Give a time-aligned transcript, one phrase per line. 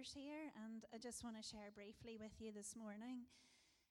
[0.00, 3.28] leaders here, and I just want to share briefly with you this morning.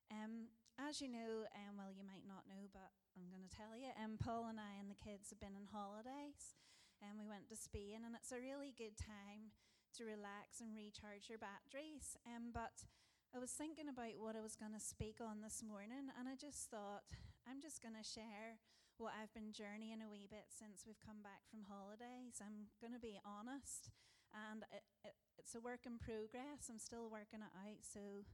[0.09, 0.49] Um,
[0.81, 3.93] as you know, um, well, you might not know, but I'm going to tell you,
[3.93, 6.57] um, Paul and I and the kids have been on holidays,
[6.97, 9.53] and we went to Spain, and it's a really good time
[10.01, 12.17] to relax and recharge your batteries.
[12.25, 12.89] Um, but
[13.29, 16.33] I was thinking about what I was going to speak on this morning, and I
[16.33, 17.05] just thought
[17.45, 18.57] I'm just going to share
[18.97, 22.41] what I've been journeying a wee bit since we've come back from holidays.
[22.41, 23.93] I'm going to be honest,
[24.33, 26.69] and it, it, it's a work in progress.
[26.69, 28.25] I'm still working it out, so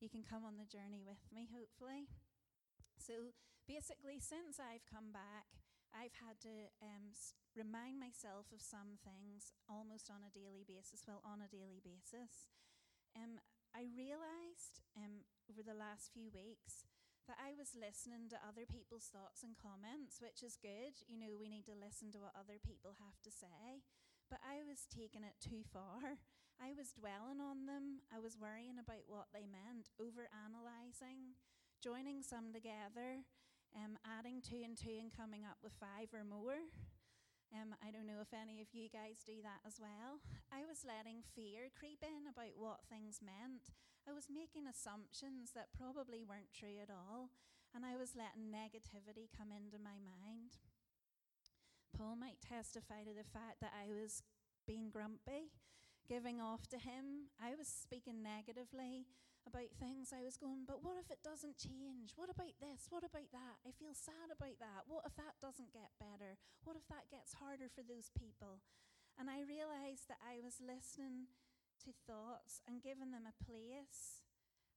[0.00, 2.08] you can come on the journey with me, hopefully.
[2.96, 3.36] So
[3.68, 5.48] basically, since I've come back,
[5.94, 7.14] I've had to um,
[7.54, 11.06] remind myself of some things almost on a daily basis.
[11.06, 12.50] Well, on a daily basis.
[13.14, 13.38] Um,
[13.70, 16.86] I realized um, over the last few weeks
[17.26, 21.00] that I was listening to other people's thoughts and comments, which is good.
[21.08, 23.82] You know, we need to listen to what other people have to say.
[24.34, 26.18] But I was taking it too far.
[26.58, 28.02] I was dwelling on them.
[28.10, 31.38] I was worrying about what they meant, over analysing,
[31.78, 33.22] joining some together,
[33.78, 36.66] um, adding two and two and coming up with five or more.
[37.54, 40.18] Um, I don't know if any of you guys do that as well.
[40.50, 43.70] I was letting fear creep in about what things meant.
[44.02, 47.30] I was making assumptions that probably weren't true at all,
[47.70, 50.58] and I was letting negativity come into my mind.
[51.96, 54.26] Paul might testify to the fact that I was
[54.66, 55.54] being grumpy,
[56.10, 57.30] giving off to him.
[57.38, 59.06] I was speaking negatively
[59.46, 60.10] about things.
[60.10, 62.16] I was going, but what if it doesn't change?
[62.16, 62.88] What about this?
[62.88, 63.56] What about that?
[63.62, 64.88] I feel sad about that.
[64.88, 66.40] What if that doesn't get better?
[66.64, 68.64] What if that gets harder for those people?
[69.20, 71.30] And I realized that I was listening
[71.84, 74.24] to thoughts and giving them a place.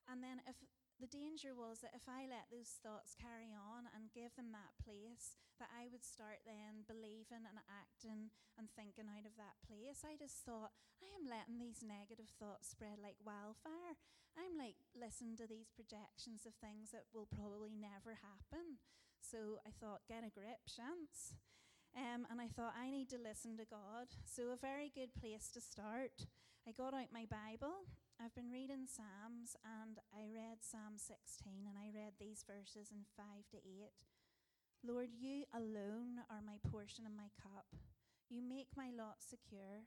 [0.05, 0.59] And then if
[0.97, 4.73] the danger was that if I let those thoughts carry on and give them that
[4.81, 10.01] place, that I would start then believing and acting and thinking out of that place.
[10.01, 13.97] I just thought, I am letting these negative thoughts spread like wildfire.
[14.37, 18.81] I'm like listening to these projections of things that will probably never happen.
[19.21, 21.37] So I thought, get a grip, chance.
[21.97, 24.13] Um, and I thought, I need to listen to God.
[24.25, 26.29] So, a very good place to start.
[26.67, 31.77] I got out my Bible I've been reading Psalms and I read Psalm 16 and
[31.77, 33.93] I read these verses in 5 to 8.
[34.81, 37.77] Lord, you alone are my portion and my cup.
[38.25, 39.85] You make my lot secure.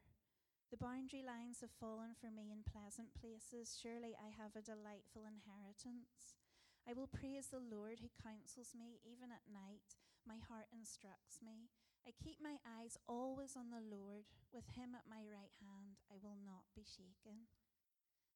[0.70, 3.74] The boundary lines have fallen for me in pleasant places.
[3.74, 6.38] Surely I have a delightful inheritance.
[6.86, 9.98] I will praise the Lord who counsels me even at night.
[10.22, 11.66] My heart instructs me.
[12.06, 14.30] I keep my eyes always on the Lord.
[14.54, 17.50] With him at my right hand, I will not be shaken.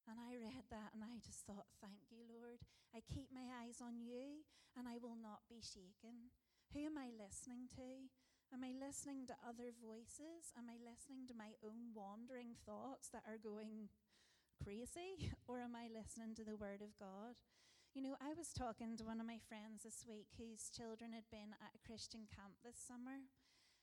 [0.04, 2.60] And I read that and I just thought, thank you, Lord.
[2.92, 4.44] I keep my eyes on you
[4.76, 6.34] and I will not be shaken.
[6.76, 8.10] Who am I listening to?
[8.53, 10.53] Am I listening to other voices?
[10.54, 13.88] Am I listening to my own wandering thoughts that are going
[14.60, 15.32] crazy?
[15.48, 17.41] Or am I listening to the Word of God?
[17.94, 21.31] You know, I was talking to one of my friends this week whose children had
[21.31, 23.31] been at a Christian camp this summer.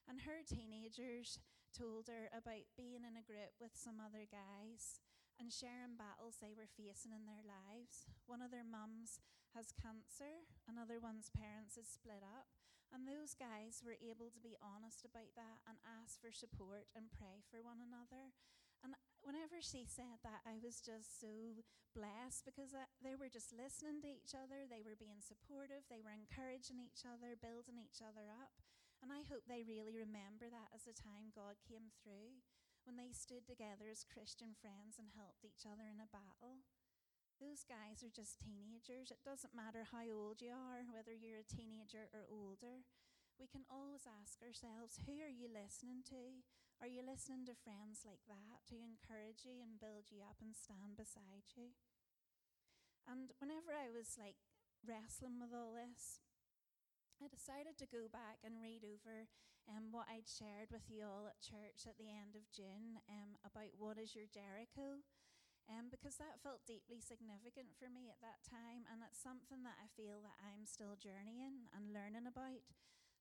[0.09, 1.39] And her teenagers
[1.71, 4.99] told her about being in a group with some other guys
[5.41, 8.06] and sharing battles they were facing in their lives.
[8.29, 9.18] One of their mums
[9.57, 12.53] has cancer, another one's parents is split up,
[12.94, 17.09] and those guys were able to be honest about that and ask for support and
[17.09, 18.38] pray for one another.
[18.85, 18.94] And
[19.25, 21.66] whenever she said that, I was just so
[21.97, 26.13] blessed because they were just listening to each other, they were being supportive, they were
[26.13, 28.53] encouraging each other, building each other up.
[29.02, 32.46] And I hope they really remember that as the time God came through
[32.83, 36.65] when they stood together as Christian friends and helped each other in a battle.
[37.41, 39.09] Those guys are just teenagers.
[39.09, 42.85] It doesn't matter how old you are, whether you're a teenager or older.
[43.41, 46.45] We can always ask ourselves, who are you listening to?
[46.77, 50.53] Are you listening to friends like that to encourage you and build you up and
[50.53, 51.73] stand beside you?
[53.09, 54.37] And whenever I was like
[54.85, 56.21] wrestling with all this,
[57.21, 59.29] I decided to go back and read over
[59.71, 63.39] um, what I'd shared with you all at church at the end of June um,
[63.47, 64.99] about what is your Jericho.
[65.69, 69.79] Um, because that felt deeply significant for me at that time, and it's something that
[69.79, 72.66] I feel that I'm still journeying and learning about.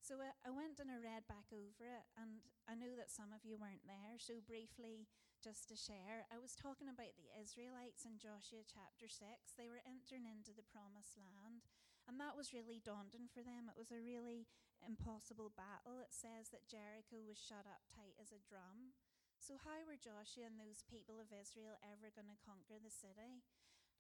[0.02, 3.30] So I, I went and I read back over it, and I know that some
[3.30, 4.16] of you weren't there.
[4.16, 5.06] So, briefly,
[5.44, 9.20] just to share, I was talking about the Israelites in Joshua chapter 6.
[9.54, 11.62] They were entering into the promised land,
[12.08, 13.68] and that was really daunting for them.
[13.68, 14.48] It was a really
[14.84, 16.00] impossible battle.
[16.00, 18.96] It says that Jericho was shut up tight as a drum.
[19.40, 23.40] So, how were Joshua and those people of Israel ever going to conquer the city?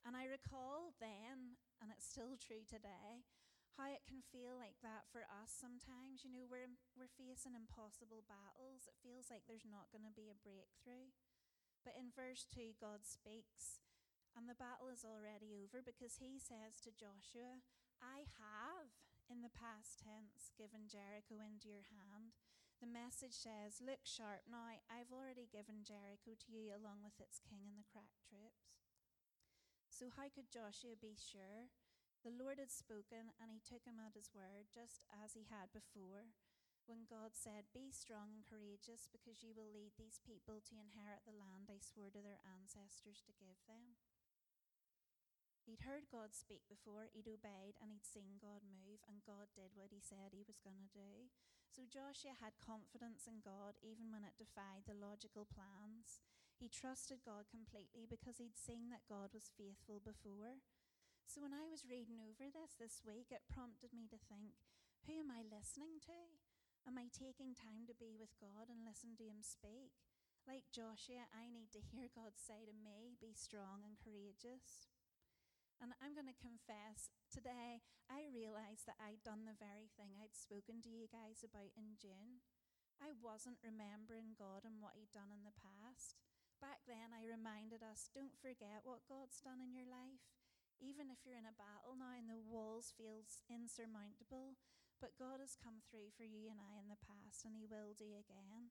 [0.04, 3.24] And I recall then, and it's still true today,
[3.76, 6.24] how it can feel like that for us sometimes.
[6.24, 8.88] You know, we're, we're facing impossible battles.
[8.88, 11.12] It feels like there's not going to be a breakthrough.
[11.80, 13.80] But in verse 2, God speaks,
[14.36, 17.64] and the battle is already over because he says to Joshua,
[18.04, 18.92] I have,
[19.30, 22.34] in the past tense, given Jericho into your hand.
[22.82, 27.38] The message says, Look sharp now, I've already given Jericho to you along with its
[27.38, 28.74] king and the crack troops.
[29.86, 31.70] So, how could Joshua be sure?
[32.26, 35.72] The Lord had spoken, and he took him at his word, just as he had
[35.72, 36.34] before,
[36.90, 41.22] when God said, Be strong and courageous, because you will lead these people to inherit
[41.22, 43.94] the land I swore to their ancestors to give them.
[45.68, 49.76] He'd heard God speak before, he'd obeyed, and he'd seen God move, and God did
[49.76, 51.30] what he said he was going to do.
[51.70, 56.18] So Joshua had confidence in God even when it defied the logical plans.
[56.58, 60.60] He trusted God completely because he'd seen that God was faithful before.
[61.30, 64.58] So when I was reading over this this week, it prompted me to think
[65.06, 66.18] who am I listening to?
[66.84, 69.94] Am I taking time to be with God and listen to him speak?
[70.44, 74.90] Like Joshua, I need to hear God say to me, Be strong and courageous.
[75.80, 80.36] And I'm going to confess today, I realized that I'd done the very thing I'd
[80.36, 82.44] spoken to you guys about in June.
[83.00, 86.20] I wasn't remembering God and what He'd done in the past.
[86.60, 90.20] Back then, I reminded us don't forget what God's done in your life.
[90.84, 94.60] Even if you're in a battle now and the walls feels insurmountable,
[95.00, 97.96] but God has come through for you and I in the past, and He will
[97.96, 98.68] do again.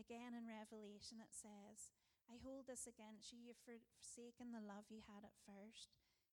[0.00, 1.92] Again in Revelation, it says,
[2.24, 3.44] I hold this against you.
[3.44, 5.92] You've forsaken the love you had at first.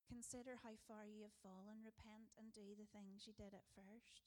[0.09, 1.85] Consider how far you have fallen.
[1.85, 4.25] Repent and do the things you did at first.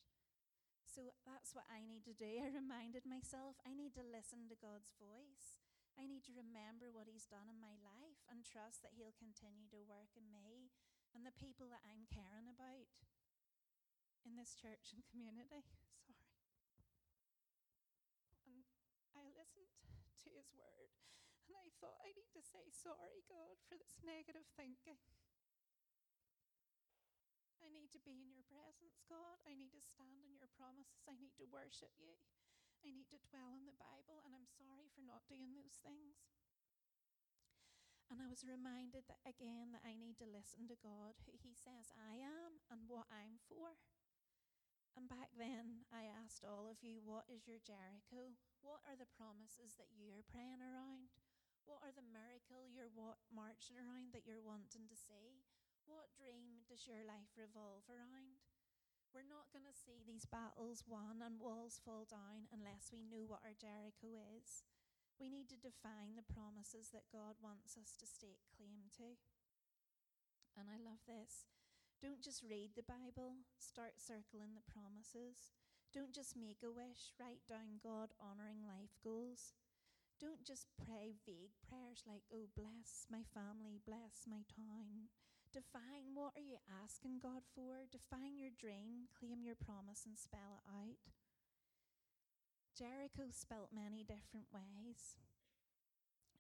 [0.86, 2.38] So that's what I need to do.
[2.38, 5.58] I reminded myself I need to listen to God's voice.
[5.98, 9.66] I need to remember what He's done in my life and trust that He'll continue
[9.74, 10.70] to work in me
[11.12, 12.88] and the people that I'm caring about
[14.22, 15.66] in this church and community.
[18.22, 18.46] Sorry.
[18.46, 18.62] And
[19.18, 19.72] I listened
[20.24, 20.92] to His word
[21.48, 25.00] and I thought, I need to say sorry, God, for this negative thinking.
[27.72, 29.40] Need to be in your presence, God.
[29.48, 31.08] I need to stand on your promises.
[31.08, 32.20] I need to worship you.
[32.84, 36.20] I need to dwell in the Bible, and I'm sorry for not doing those things.
[38.12, 41.56] And I was reminded that again that I need to listen to God, who He
[41.56, 43.80] says I am and what I'm for.
[44.92, 48.36] And back then, I asked all of you, What is your Jericho?
[48.60, 51.08] What are the promises that you're praying around?
[51.64, 55.40] What are the miracle you're wa- marching around that you're wanting to see?
[55.86, 58.38] What dream does your life revolve around?
[59.10, 63.28] We're not going to see these battles won and walls fall down unless we know
[63.28, 64.64] what our Jericho is.
[65.20, 69.20] We need to define the promises that God wants us to stake claim to.
[70.56, 71.50] And I love this.
[72.00, 75.54] Don't just read the Bible, start circling the promises.
[75.92, 79.54] Don't just make a wish, write down God honoring life goals.
[80.18, 85.12] Don't just pray vague prayers like, oh, bless my family, bless my town,
[85.52, 87.84] Define what are you asking God for?
[87.84, 90.96] Define your dream, claim your promise, and spell it out.
[92.72, 95.20] Jericho spelt many different ways.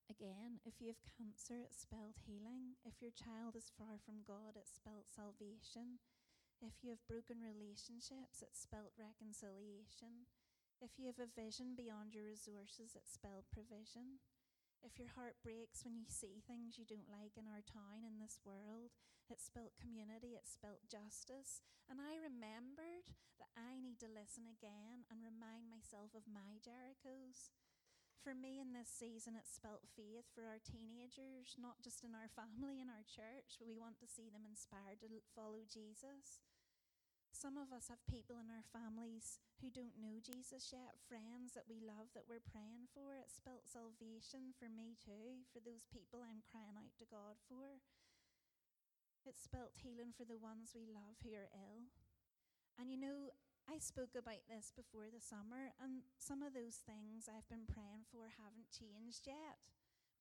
[0.08, 2.80] Again, if you have cancer, it's spelled healing.
[2.88, 6.00] If your child is far from God, it's spelled salvation.
[6.64, 10.24] If you have broken relationships, it's spelled reconciliation.
[10.80, 14.24] If you have a vision beyond your resources, it's spelled provision.
[14.82, 18.18] If your heart breaks when you see things you don't like in our town, in
[18.18, 18.90] this world,
[19.30, 21.62] it's spelt community, it's spelt justice.
[21.86, 27.54] And I remembered that I need to listen again and remind myself of my Jerichos.
[28.26, 32.30] For me in this season, it's spelt faith for our teenagers, not just in our
[32.38, 36.42] family and our church, but we want to see them inspired to follow Jesus.
[37.42, 41.66] Some of us have people in our families who don't know Jesus yet, friends that
[41.66, 43.18] we love that we're praying for.
[43.18, 47.82] It's spelt salvation for me too, for those people I'm crying out to God for.
[49.26, 51.90] It's spelt healing for the ones we love who are ill.
[52.78, 53.34] And you know,
[53.66, 58.06] I spoke about this before the summer, and some of those things I've been praying
[58.06, 59.66] for haven't changed yet.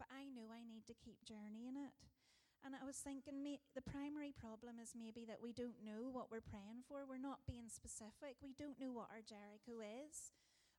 [0.02, 1.94] But I know I need to keep journeying it.
[2.62, 6.30] And I was thinking, may, the primary problem is maybe that we don't know what
[6.30, 7.02] we're praying for.
[7.10, 8.38] We're not being specific.
[8.38, 10.30] We don't know what our Jericho is.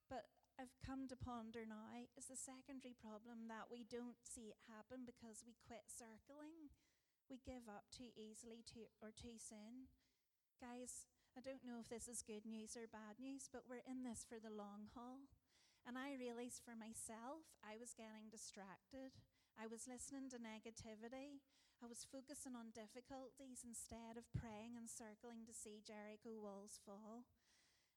[0.06, 4.70] But I've come to ponder now is the secondary problem that we don't see it
[4.70, 6.70] happen because we quit circling.
[7.26, 9.90] We give up too easily too, or too soon.
[10.62, 14.04] Guys, I don't know if this is good news or bad news, but we're in
[14.04, 15.26] this for the long haul.
[15.82, 19.16] And I realized for myself, I was getting distracted.
[19.58, 21.42] I was listening to negativity.
[21.82, 27.26] I was focusing on difficulties instead of praying and circling to see Jericho walls fall.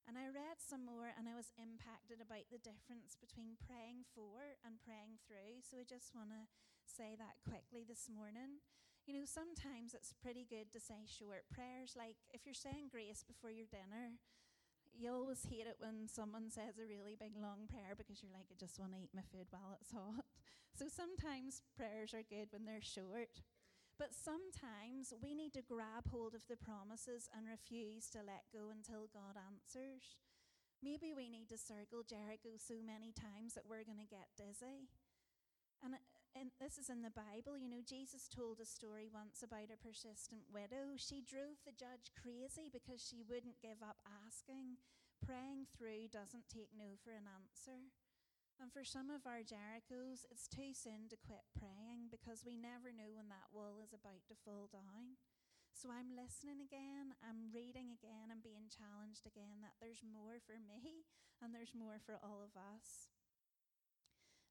[0.09, 4.57] And I read some more and I was impacted about the difference between praying for
[4.65, 5.61] and praying through.
[5.61, 6.49] So I just want to
[6.89, 8.65] say that quickly this morning.
[9.05, 13.21] You know, sometimes it's pretty good to say short prayers, like if you're saying grace
[13.21, 14.17] before your dinner,
[14.97, 18.49] you always hate it when someone says a really big long prayer because you're like,
[18.49, 20.25] I just want to eat my food while it's hot.
[20.75, 23.39] So sometimes prayers are good when they're short.
[23.95, 28.67] But sometimes we need to grab hold of the promises and refuse to let go
[28.67, 30.19] until God answers.
[30.83, 34.91] Maybe we need to circle Jericho so many times that we're going to get dizzy.
[35.79, 35.95] And,
[36.35, 37.55] and this is in the Bible.
[37.55, 40.99] You know, Jesus told a story once about a persistent widow.
[40.99, 44.75] She drove the judge crazy because she wouldn't give up asking.
[45.23, 47.95] Praying through doesn't take no for an answer.
[48.55, 52.95] And for some of our Jerichos, it's too soon to quit praying because we never
[52.95, 55.19] know when that wall is about to fall down.
[55.75, 60.55] So I'm listening again, I'm reading again, I'm being challenged again that there's more for
[60.55, 61.03] me
[61.43, 63.11] and there's more for all of us.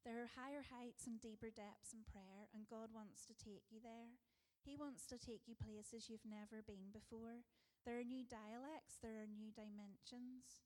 [0.05, 3.81] There are higher heights and deeper depths in prayer, and God wants to take you
[3.81, 4.21] there.
[4.61, 7.41] He wants to take you places you've never been before.
[7.89, 10.61] There are new dialects, there are new dimensions.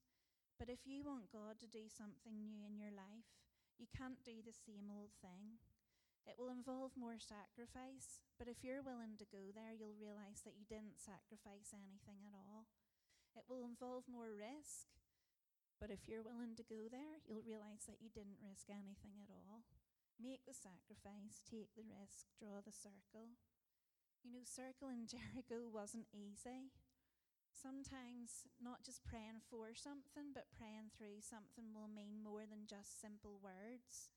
[0.60, 3.32] But if you want God to do something new in your life,
[3.80, 5.64] you can't do the same old thing.
[6.28, 10.60] It will involve more sacrifice, but if you're willing to go there, you'll realize that
[10.60, 12.68] you didn't sacrifice anything at all.
[13.40, 14.92] It will involve more risk,
[15.80, 19.32] but if you're willing to go there, you'll realize that you didn't risk anything at
[19.32, 19.64] all.
[20.20, 23.40] Make the sacrifice, take the risk, draw the circle.
[24.20, 26.76] You know, circling Jericho wasn't easy.
[27.52, 33.02] Sometimes not just praying for something, but praying through something will mean more than just
[33.02, 34.14] simple words.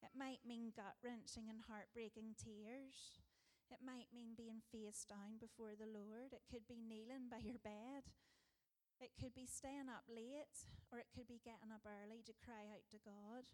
[0.00, 3.20] It might mean gut wrenching and heartbreaking tears.
[3.68, 6.32] It might mean being face down before the Lord.
[6.32, 8.08] It could be kneeling by your bed.
[8.98, 12.68] It could be staying up late, or it could be getting up early to cry
[12.68, 13.48] out to God.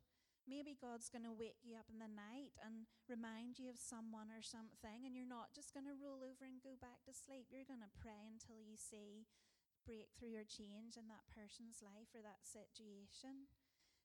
[0.46, 4.30] Maybe God's going to wake you up in the night and remind you of someone
[4.30, 7.50] or something, and you're not just going to roll over and go back to sleep.
[7.50, 9.26] You're going to pray until you see
[9.82, 13.50] breakthrough or change in that person's life or that situation.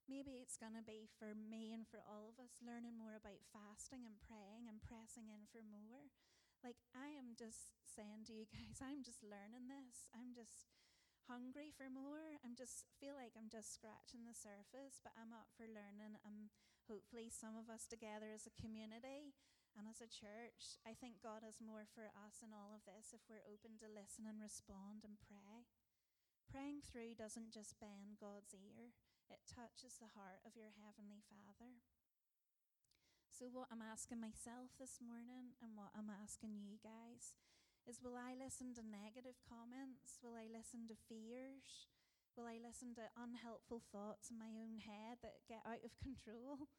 [0.09, 3.45] Maybe it's going to be for me and for all of us learning more about
[3.53, 6.09] fasting and praying and pressing in for more.
[6.65, 10.09] Like, I am just saying to you guys, I'm just learning this.
[10.13, 10.69] I'm just
[11.31, 12.35] hungry for more.
[12.43, 16.19] I'm just feel like I'm just scratching the surface, but I'm up for learning.
[16.27, 16.51] And
[16.91, 19.31] hopefully, some of us together as a community
[19.79, 23.15] and as a church, I think God has more for us in all of this
[23.15, 25.71] if we're open to listen and respond and pray.
[26.51, 28.91] Praying through doesn't just bend God's ear,
[29.31, 31.79] it touches the heart of your Heavenly Father.
[33.31, 37.39] So, what I'm asking myself this morning and what I'm asking you guys
[37.91, 40.15] is will I listen to negative comments?
[40.23, 41.91] Will I listen to fears?
[42.39, 46.71] Will I listen to unhelpful thoughts in my own head that get out of control?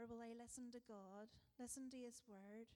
[0.00, 1.28] Or will I listen to God,
[1.60, 2.72] listen to His word?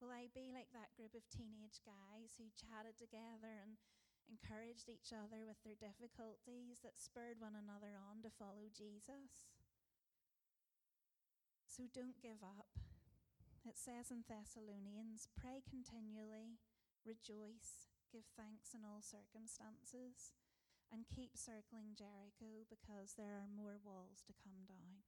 [0.00, 3.76] Will I be like that group of teenage guys who chatted together and
[4.24, 9.52] encouraged each other with their difficulties that spurred one another on to follow Jesus?
[11.68, 12.72] So don't give up.
[13.68, 16.64] It says in Thessalonians, pray continually
[17.04, 20.32] Rejoice, give thanks in all circumstances,
[20.88, 25.04] and keep circling Jericho because there are more walls to come down.